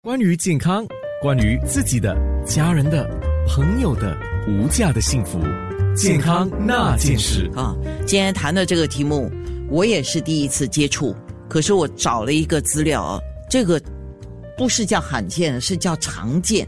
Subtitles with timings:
[0.00, 0.86] 关于健康，
[1.20, 2.16] 关于自己的、
[2.46, 3.04] 家人的、
[3.48, 5.40] 朋友的无价的幸福，
[5.96, 7.74] 健康那件事啊，
[8.06, 9.28] 今天谈的这个题目，
[9.68, 11.16] 我也是第一次接触。
[11.48, 13.18] 可是我找了一个资料啊，
[13.50, 13.82] 这个
[14.56, 16.64] 不是叫罕见，是叫常见。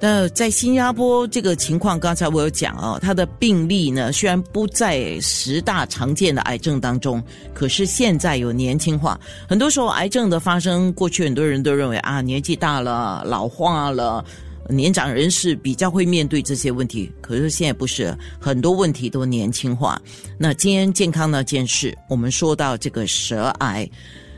[0.00, 7.20] 那在新加坡这个情况，刚才我有讲哦，它的病例呢虽然不在十大常见的癌症当中，
[7.52, 9.18] 可是现在有年轻化。
[9.48, 14.24] 很多时候癌症的发生，过去很多人都认为啊，年纪大了、老化了，
[14.68, 17.10] 年长人士比较会面对这些问题。
[17.20, 20.00] 可是现在不是，很多问题都年轻化。
[20.38, 23.90] 那今天健康那件事，我们说到这个舌癌，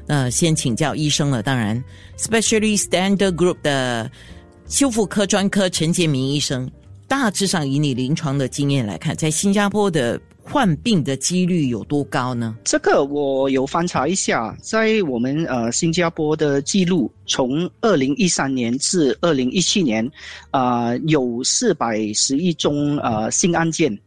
[0.07, 1.43] 那先请教医生了。
[1.43, 1.85] 当然
[2.17, 4.11] ，Specially Standard Group 的。
[4.71, 6.71] 修复科专科陈杰明医生，
[7.09, 12.57] 大致上以你临床的经验来看，在新加坡的患病的几率有多高呢？
[12.65, 20.09] 这个我有翻查一下，在我们呃新加坡的记录，从二零一三年至二零一七年，
[20.53, 23.99] 啊有四百十一宗呃新案件，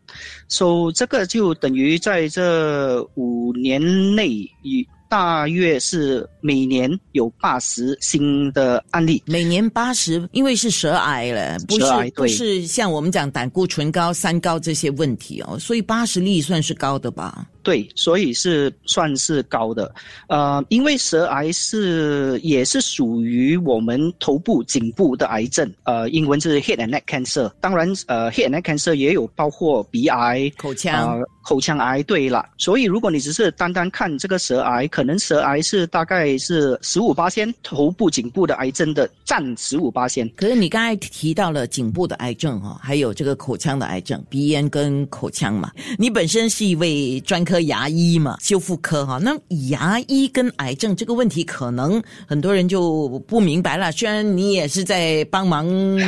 [0.48, 3.82] 所以这个就等于在这五年
[4.16, 4.30] 内
[4.62, 4.88] 以。
[5.14, 17.48] 大约是每年有八十新的案例，每年八十，因为是舌癌了，不是不是像我们讲胆固醇高、三高这些问题哦，所以八十例算是高的吧。
[17.64, 19.90] 对，所以是算是高的，
[20.28, 27.50] 呃，因为舌癌是也是属于我们头部颈部的癌症，呃，英文是 head and neck cancer。
[27.62, 32.04] 当然，呃，head and neck cancer 也有包括鼻癌、口腔、口腔癌。
[32.04, 40.30] 对了，所以如果你只是单单看这个舌癌，可能舌癌是大概是十五八仙，头部颈部的癌症的占十五八仙。
[40.36, 47.53] 可是你刚才提到了颈部的癌症哦，还有这个口腔的癌症，鼻炎跟口腔嘛，你本身是一位专科。
[47.54, 49.32] 科牙医嘛，修复科哈，那
[49.70, 53.92] 牙医跟癌症这个问题，可能很多人就不明白了。
[53.92, 55.68] 虽然你也是在帮忙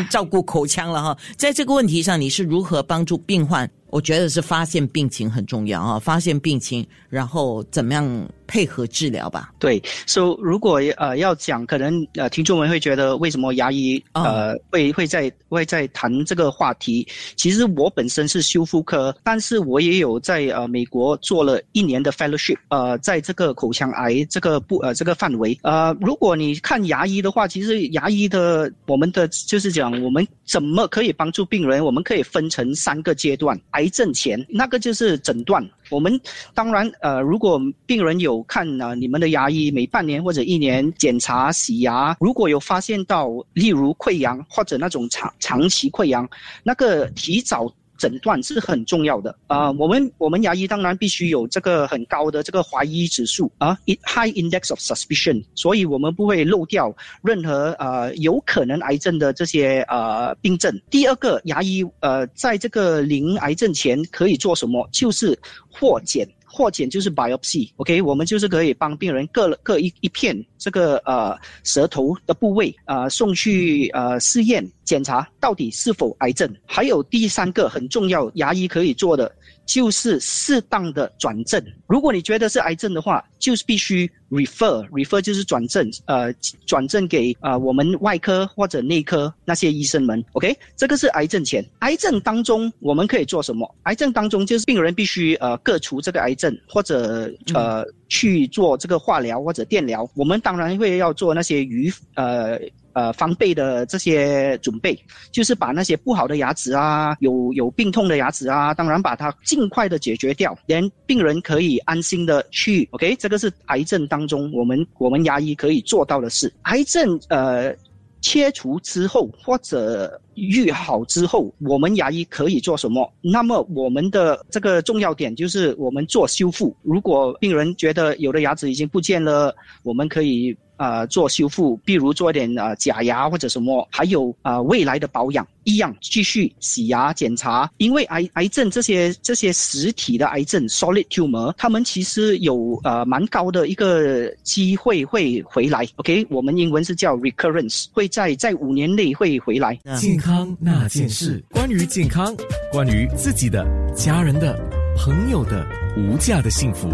[0.09, 3.69] 照顾口腔了哈，在这个问题上，你是如何帮助病患？
[3.91, 9.51] 我觉得是发现病情很重要啊，发现病情，然后怎么样配合治疗吧。
[9.57, 17.07] 对，所以如果呃要讲，可能呃听众们会觉得为什么牙医呃会会在会在谈这个话题？
[17.37, 25.57] 其实我本身是修复科，但是我也有在呃美国做了一年的 fellowship，呃，在这个口腔癌这个不呃这个范围。
[25.63, 33.57] 呃，如果你看牙医的话，其实牙医的我们的就是讲我们怎么可以帮助病人，我们可以分成三个阶段。
[33.71, 35.63] 癌癌症前那个就是诊断。
[35.91, 36.19] 我们
[36.55, 46.27] 当然呃，如果病人有看啊，你们的牙医每半年或者一年检查洗牙，如果有发现到例如溃疡或者那种长长期溃疡，
[46.63, 47.71] 那个提早。
[47.97, 53.73] 诊断是很重要的啊，我们我们牙医当然必须有这个很高的这个怀疑指数啊
[54.03, 60.77] ，high index of suspicion，所以我们不会漏掉任何呃有可能癌症的这些呃病症。
[60.89, 64.85] 第二个，牙医呃在这个临癌症前可以做什么？
[64.91, 65.39] 就是
[65.71, 66.27] 获检。
[66.45, 76.49] 或检就是 biopsy，OK，我们就是可以帮病人各各一一片这个呃舌头的部位啊送去呃试验检查到底是否癌症。
[76.65, 79.31] 还有第三个很重要，牙医可以做的。
[79.65, 81.63] 就是适当的转正。
[81.87, 86.31] 如果你觉得是癌症的话，就是必须 refer，refer 就是转正，呃，
[86.65, 90.23] 转正给呃我们外科或者内科那些医生们。
[90.33, 91.65] OK，这个是癌症前。
[91.79, 93.69] 癌症当中我们可以做什么？
[93.83, 100.09] 癌症当中就是病人必须呃割除这个癌症，或者呃去做这个化疗或者电疗。
[100.15, 102.59] 我们当然会要做那些预呃。
[102.95, 104.97] 呃，防备的这些准备，
[105.29, 112.87] 就是把那些不好的牙齿啊，有有病痛的牙齿啊，当然把它尽快的解决掉，连病人可以安心的去。
[112.91, 116.49] OK，这个是癌症当中我们我们牙医可以做到的事。
[116.61, 117.75] 癌症呃
[118.21, 123.13] 切除之后或者愈好之后，我们牙医可以做什么？
[123.21, 126.73] 那么我们的这个重要点就是我们做修复。
[126.81, 129.53] 如果病人觉得有的牙齿已经不见了，
[129.83, 130.57] 我们可以。
[130.77, 137.69] 呃，做修复，比如做一点呃假牙或者什么，还有呃未来的保养，一样继续洗牙检查。
[137.77, 145.87] 因为癌癌症这些这些实体的癌症 （solid tumor），他们其实有呃蛮高的一个机会会回来。
[145.95, 149.79] OK，我们英文是叫 recurrence，会在在五年内会回来。
[149.97, 152.35] 健康那件事，关于健康，
[152.71, 154.57] 关于自己的、家人的、
[154.97, 155.65] 朋友的
[155.97, 156.89] 无价的幸福。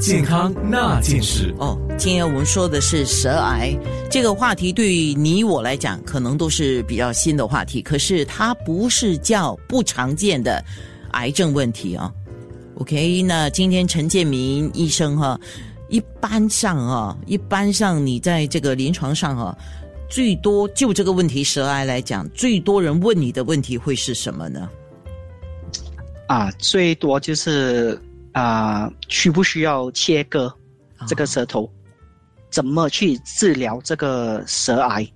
[0.00, 3.78] 健康那件事哦，今天我们说的是舌癌
[4.10, 7.82] 这个话题，对于你我来讲，可能都是比较新的话题。
[7.82, 10.64] 可是它不是叫不常见的
[11.10, 12.10] 癌症问题啊。
[12.76, 15.38] OK，那今天陈建明医生哈，
[15.90, 19.54] 一般上啊，一般上你在这个临床上啊。
[20.08, 24.66] 最多就这个问题，舌癌来讲，最多人问你的问题会是什么呢？
[26.26, 28.00] 啊，最多就是
[28.32, 30.52] 啊，需不需要切割
[31.06, 31.70] 这个舌头？
[32.50, 35.06] 怎么去治疗这个舌癌？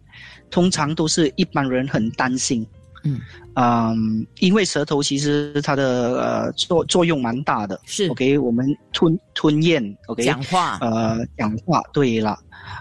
[0.50, 2.66] 通常都是一般人很担心。
[3.06, 3.20] 嗯
[3.54, 7.78] 嗯，因为舌头其实它的呃作作用蛮大的。
[7.84, 12.38] 是，OK，我们吞吞咽，OK，讲话，呃，讲话，对了，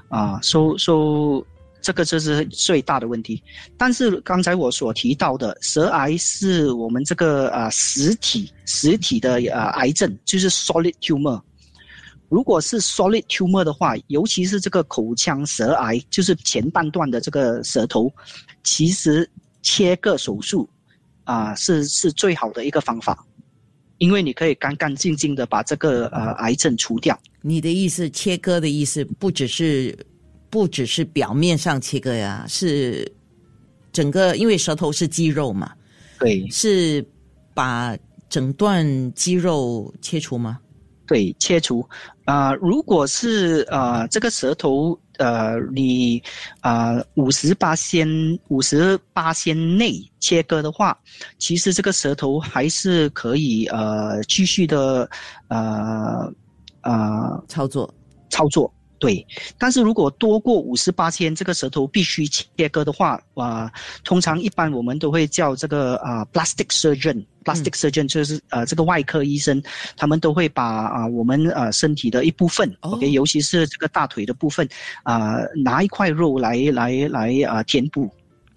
[0.07, 1.45] 啊，说说
[1.83, 3.43] 这个就是最大的问题。
[3.77, 11.39] 但是刚才我所提到的舌癌是我们这个呃实体实体的呃癌症，就是 solid tumor。
[12.29, 18.11] 如果是 solid tumor 的话，尤其是这个口腔舌癌，就是前半段的这个舌头，
[18.63, 19.29] 其实
[19.61, 20.67] 切割手术
[21.25, 23.23] 啊是是最好的一个方法，
[23.99, 27.19] 因为你可以干干净净的把这个呃癌症除掉。
[27.41, 29.95] 你的意思，切割的意思不只是
[30.53, 33.11] 不只是表面上切割呀，是
[33.91, 35.73] 整个因为舌头是肌肉嘛，
[36.19, 37.03] 对，是
[37.55, 37.97] 把
[38.29, 40.59] 整段肌肉切除吗？
[41.07, 41.83] 对，切除，
[42.25, 46.21] 啊，如果是呃这个舌头，呃你
[46.61, 48.07] 啊五十八仙
[48.49, 50.95] 五十八仙内切割的话，
[51.39, 55.09] 其实这个舌头还是可以呃继续的
[55.47, 56.31] 呃
[56.83, 57.91] 呃操作
[58.29, 58.71] 操作。
[59.03, 59.27] 对，
[59.57, 63.69] 但是如果多过五十八天，这个舌头必须切割的话，啊，
[64.05, 69.61] 通常一般我们都会叫这个啊，plastic surgeon，plastic surgeon 就是呃这个外科医生，
[69.97, 74.65] 他们都会把啊我们呃身体的一部分，OK，尤其是这个大腿的部分，
[75.03, 78.09] 啊拿一块肉来来来啊填补。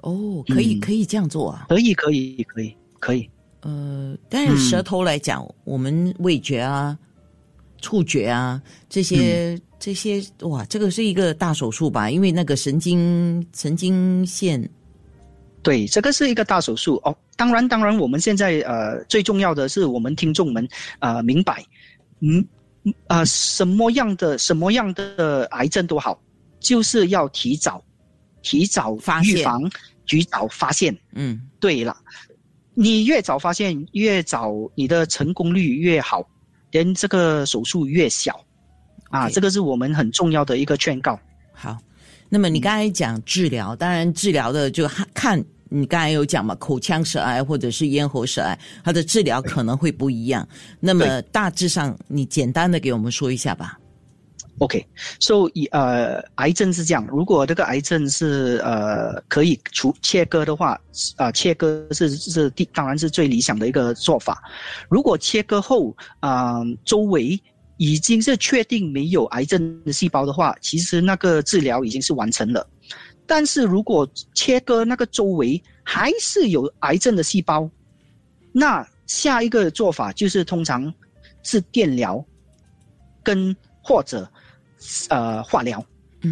[0.03, 1.67] 哦，可以可以这样做啊？
[1.69, 3.29] 可以可以可以可以。
[3.63, 6.97] 呃，但是舌头来讲，我们味觉啊、
[7.81, 9.61] 触觉啊这些。
[9.79, 12.11] 这些哇，这个是一个大手术吧？
[12.11, 14.69] 因为那个神经神经线，
[15.63, 17.17] 对，这个是一个大手术哦。
[17.37, 20.67] 当然，当然，我们现在呃，最重要的是我们听众们
[21.01, 21.63] 呃明白，
[22.21, 22.43] 嗯
[23.09, 26.19] 呃，什么样的什么样的癌症都好，
[26.59, 27.85] 就是要提早
[28.43, 29.71] 提早预防，
[30.07, 30.97] 及早发现。
[31.13, 31.95] 嗯，对了，
[32.73, 36.27] 你越早发现，越早你的成功率越好，
[36.71, 38.41] 连这个手术越小。
[39.17, 41.19] 啊，这个是我们很重要的一个劝告。
[41.53, 41.79] 好，
[42.29, 50.47] 那么你刚才讲治疗，当然治疗的就看你刚才有讲嘛，口腔舌癌或者是咽喉舌癌，它的治疗可能会不一样。
[50.79, 53.79] 那么大致上，你简单的给我们说一下吧。
[54.59, 60.81] OK，so 以呃，癌症是这样，如果这个癌症是呃可以除切割的话，
[61.17, 64.43] 啊，切割是是第当然是最理想的一个做法。
[64.89, 67.39] 如果切割后啊，周围
[67.77, 72.67] 已经是确定没有癌症的细胞的话，其实那个治疗已经是完成了。
[73.27, 77.69] 但是如果切割那个周围还是有癌症的细胞，
[78.53, 80.93] 那下一个做法就是通常
[81.43, 82.25] 是电疗，
[83.23, 84.31] 跟或者
[85.09, 85.85] 呃化疗。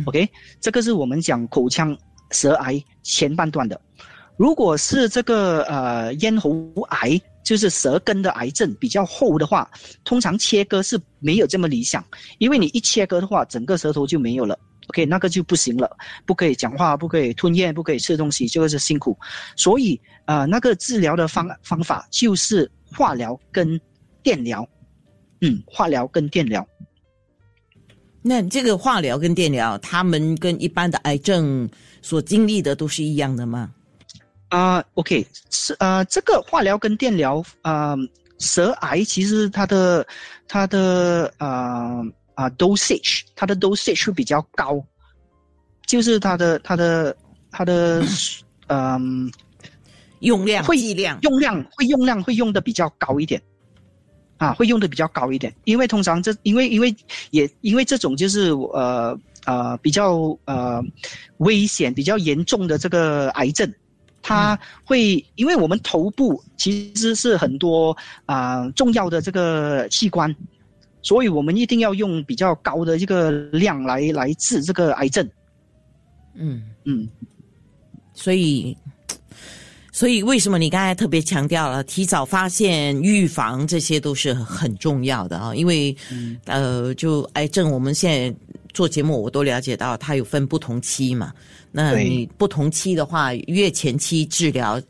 [0.07, 0.29] OK，
[0.61, 1.97] 这个是我们讲口腔
[2.31, 3.81] 舌癌前半段的。
[4.37, 7.21] 如果是这个呃咽喉癌。
[7.45, 9.71] 就是舌根的癌症比较厚的话，
[10.03, 12.03] 通常切割是没有这么理想，
[12.39, 14.59] 因为你一切割的话，整个舌头就没有了。
[14.87, 15.95] OK，那个就不行了，
[16.25, 19.15] 不可以讲话，不可以吞咽，不可以吃东西，就是辛苦。
[19.57, 23.79] 所以啊，那个治疗的方方法就是化疗跟
[24.23, 24.67] 电疗。
[25.43, 26.67] 嗯，化疗跟电疗。
[28.23, 31.69] 那这个化疗跟电疗，他们跟一般的癌症
[32.01, 33.71] 所经历的都是一样的吗？
[34.55, 37.97] 啊，OK，是呃，这个化疗跟电疗，啊，
[38.39, 40.07] 舌癌其实它的
[40.47, 41.99] 它的啊
[42.35, 44.81] 啊 dosage，它的 dosage 会比较高，
[45.87, 47.17] 就是它的它的
[47.51, 48.05] 它的
[48.69, 49.29] 嗯
[50.21, 53.43] 用量会量用量会用量会用的比较高一点，
[54.37, 56.95] 啊，会用的比较高一点，因为通常这因为因为
[57.33, 60.81] 也因为这种就是呃呃比较呃
[61.39, 63.69] 危险比较严重的这个癌症。
[64.27, 70.35] 它会，因为我们头部其实是很多啊重要的这个器官，
[71.03, 75.29] 所以我们一定要用比较高的这个量来来治这个癌症。
[76.37, 77.07] 嗯嗯，
[78.15, 78.75] 所以，
[79.93, 85.55] 所以为什么你刚才特别强调了提早发现、预防，这些都是很重要的啊？
[85.55, 85.95] 因为，
[86.47, 88.37] 呃，就癌症，我们现在
[88.75, 91.33] 做节目，我都了解到它有分不同期嘛。
[91.73, 94.81] 那你不同期的话，越前期治疗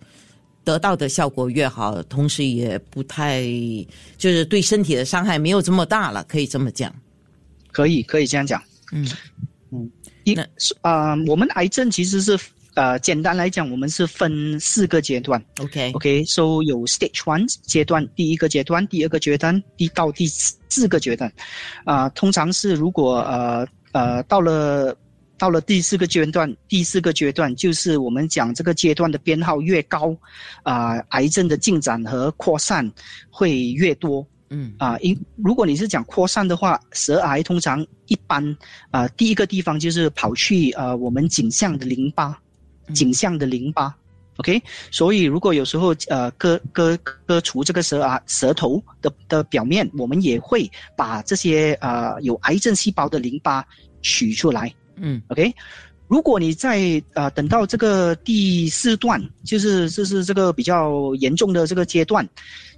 [0.64, 3.44] 得到的效果越好，同时也不太
[4.16, 6.92] 就是对身体的伤害没有这么大了，可以这么讲。
[7.70, 8.62] 可以，可以这样讲。
[8.92, 9.08] 嗯
[9.70, 9.90] 嗯，
[10.24, 10.38] 因
[10.80, 12.38] 啊，我们癌症其实是
[12.74, 15.40] 呃，简单来讲，我们是分四个阶段。
[15.60, 21.32] OK，OK，so 有 stage one 阶段，第一个阶段，第二个阶段，第到第四个阶段，
[21.84, 24.96] 啊，通常是如果呃呃到了
[25.38, 30.16] 到了第四个阶段，第四个阶段就是我们讲这个阶段的编号越高，
[30.64, 32.90] 啊，癌症的进展和扩散
[33.30, 34.26] 会越多。
[34.50, 38.56] 嗯啊，因如果你是讲扩散的话，舌癌通常一般
[38.90, 42.38] 啊，第一个地方就是跑去呃我们颈项的淋巴，
[42.92, 43.94] 颈项的淋巴
[44.36, 53.64] ，OK，所以如果有时候呃割割割除这个舌啊舌头的的表面，我们也会把这些呃有癌症细胞的淋巴
[54.02, 55.54] 取出来，嗯，OK。
[56.06, 62.28] 如果你在呃等到这个第四段，就是就是这个比较严重的这个阶段，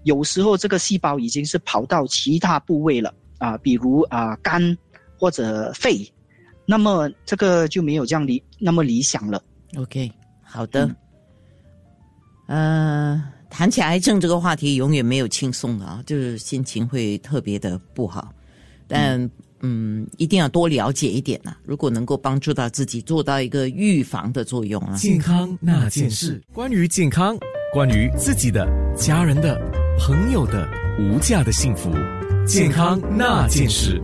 [0.05, 4.79] 有时候这个细胞已经是跑到其他部位了啊，比如啊肝
[5.19, 6.09] 或者肺，
[6.65, 9.43] 那么这个就没有这样理那么理想了。
[9.75, 10.11] OK，
[10.43, 10.89] 好的。
[12.49, 18.33] 嗯，谈起癌症这个话题，永远没有轻松的啊，就是心情会特别的不好，
[18.87, 19.29] 但。
[19.61, 21.57] 嗯，一定要多了解一点呐。
[21.65, 24.95] 如果能够帮助到自己，做到一个预防的作用啊。
[24.99, 27.37] 健康那件事，关于健康，
[27.73, 29.59] 关于自己的、家人的、
[29.99, 30.69] 朋友的
[31.01, 31.91] 无价的幸福，
[32.47, 34.01] 健康那件事。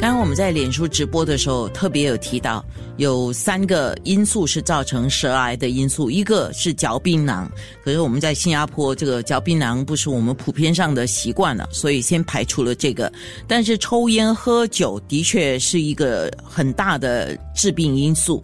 [0.00, 2.64] 刚刚我们在脸书直播的时候，特别有提到
[2.96, 7.46] 有三个因素是造成舌癌的因素，一个是嚼槟榔，
[7.84, 13.12] 可是我们在新加坡这个嚼槟榔不是我们普遍上的习惯了，所以先排除了这个。
[13.46, 18.42] 但是抽烟喝酒的确是一个很大的致病因素。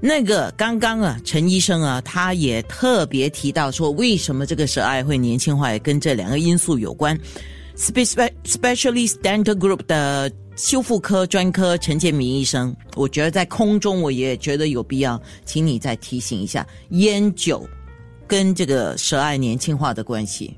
[0.00, 7.18] 那个刚刚啊，陈医生啊，他也特别提到说，为什么这个舌癌会年轻化，跟这两个因素有关。
[7.76, 10.30] Specially Standard Group 的。
[10.56, 17.68] 修复科专科陈建明医生，我觉得在空中我也觉得有必要，请你再提醒一下烟酒
[18.26, 20.56] 跟这个舌癌年轻化的关系。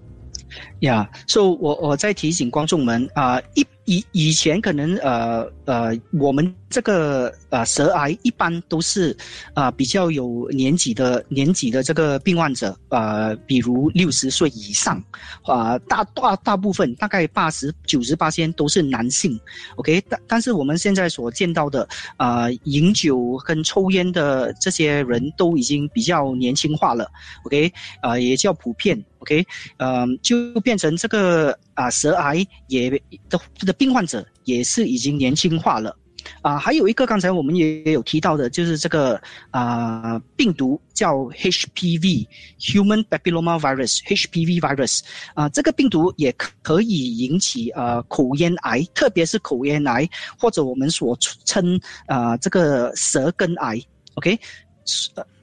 [0.80, 3.66] 呀，所以我我在提醒观众们啊，一。
[3.90, 9.16] 以以前可能呃呃，我们这个呃舌癌一般都是
[9.54, 15.02] 啊比较有年纪的年纪的这个病患者啊，比如六十岁以上
[15.44, 19.40] 啊，大大大部分大概八十九十八先都是男性
[19.76, 27.10] ，OK，但但是我们现在所见到的啊饮酒跟抽烟的这些人都已经比较年轻化了
[27.44, 29.46] ，OK，啊也叫普遍，OK，
[29.78, 30.36] 嗯就
[30.68, 31.56] 变成这个。
[31.78, 32.90] 啊，舌癌也
[33.30, 35.96] 的的病患者也是已经年轻化了，
[36.42, 39.22] 啊，还有一个刚才我们也有提到的，就是这个
[39.52, 45.02] 啊病毒叫 HPV（Human Papilloma Virus，HPV virus）
[45.34, 53.80] 啊，这个病毒也可以引起啊口咽癌，特别是口咽癌或者我们所称啊这个舌根癌
[54.14, 54.36] ，OK，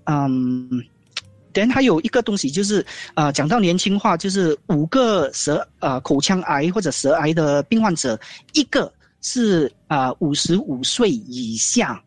[0.03, 0.83] 嗯。
[1.55, 8.19] 等还有一个东西就是，呃，讲到年轻化，就是五个舌呃口腔癌或者舌癌的病患者，
[8.51, 12.03] 一个是啊五十五岁以下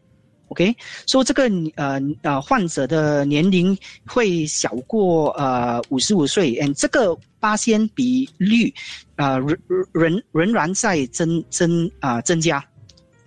[0.49, 0.77] ，OK，
[1.07, 1.45] 说这个
[1.77, 3.77] 呃呃患者的年龄
[4.07, 8.71] 会小过呃五十五岁，嗯，这个八仙比率
[9.17, 9.57] 啊仍
[9.93, 12.63] 仍仍然在增增啊增加。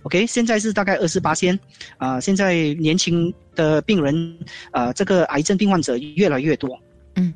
[0.03, 1.59] OK，现在是大概二十八仙，
[1.97, 4.37] 啊，现在年轻的病人，
[4.71, 6.79] 啊，这个癌症病患者越来越多。
[7.15, 7.33] 嗯，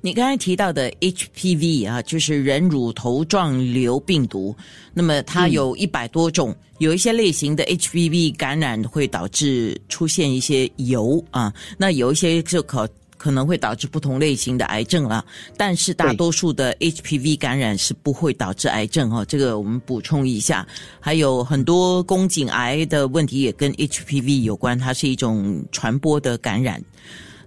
[0.00, 4.54] 你刚才提到的 HPV 啊，就是人乳头状瘤病毒，
[4.92, 12.88] 那么它有一百多种，有一些类型的 HPV 感染会导致出现一些疣啊，那有一些就可。
[13.24, 15.24] 可能会导致不同类型的癌症了，
[15.56, 19.24] 但是大多数的 HPV 感染是不会导致癌症哦。
[19.24, 20.66] 这个我们补充一下，
[21.00, 26.78] 还有很多宫颈癌的问题也跟 HPV 有关，它是一种传播的感染。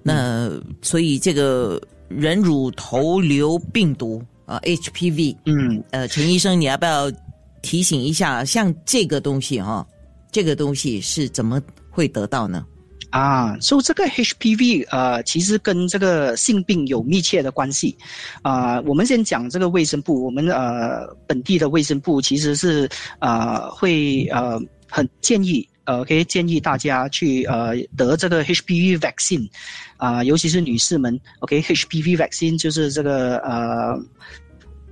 [0.01, 0.49] 那
[0.81, 7.11] 所以这个人乳头瘤病毒啊，HPV，嗯，呃，陈医生，你要不要
[7.61, 9.85] 提醒一下，像这个东西哈，
[10.31, 12.65] 这个东西是怎么会得到呢？
[13.09, 17.97] 啊，所以这个 HPV 呃，其实跟这个性病有密切的关系。
[18.41, 22.87] 啊，我们先讲这个卫生部，我们呃本地的卫生部其实是
[23.19, 24.59] 呃会呃
[24.89, 29.49] 很建议呃可以建议大家去呃得这个 HPV vaccine，
[29.95, 33.97] 啊，尤其是女士们，OK，HPV vaccine 就是这个呃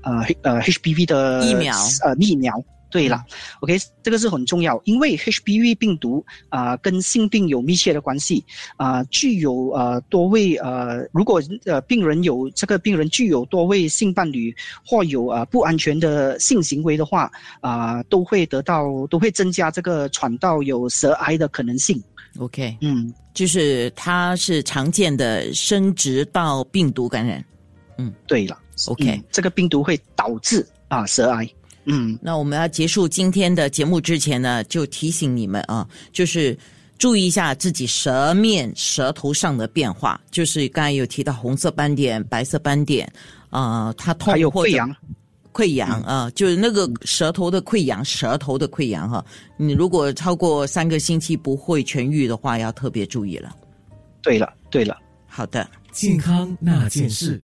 [0.04, 2.54] 呃呃 HPV 的疫苗呃疫苗。
[2.96, 3.22] 对了
[3.60, 8.42] ，OK，这个是很重要，因为 HPV 病毒啊跟性病有密切的关系
[8.78, 22.02] 啊，具有呃多位呃，如果呃病人有这个病人具有多位性伴侣或有啊不安全的性行为的话啊，都会得到都会增加这个传到有舌癌的可能性。
[22.38, 27.44] OK，嗯，就是它是常见的生殖道病毒感染。
[27.98, 31.46] 嗯，对了，OK，嗯这个病毒会导致啊舌癌。
[31.86, 36.58] 嗯，那我们要结束今天的节目之前呢，就提醒你们啊，就是
[36.98, 40.20] 注意一下自己舌面、舌头上的变化。
[40.32, 43.12] 就是刚才有提到红色斑点、白色斑点，
[43.50, 44.96] 啊、它痛还有或者溃疡。
[45.54, 49.24] 溃疡啊、就是那个舌头的溃疡，舌头的溃疡哈。
[49.56, 53.56] 你如果超过三个星期不会痊愈的话，要特别注意了。
[54.22, 54.98] 对了，对了。
[55.28, 55.66] 好的。
[55.94, 57.42] 健康那件事。